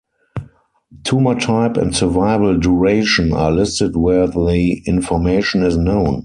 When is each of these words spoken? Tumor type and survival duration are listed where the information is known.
Tumor 1.03 1.39
type 1.39 1.77
and 1.77 1.95
survival 1.95 2.57
duration 2.57 3.33
are 3.33 3.51
listed 3.51 3.95
where 3.95 4.25
the 4.25 4.81
information 4.87 5.61
is 5.61 5.77
known. 5.77 6.19